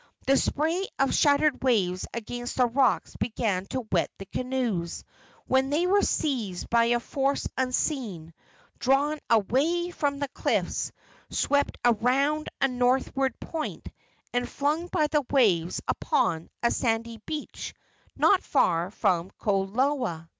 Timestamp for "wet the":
3.91-4.25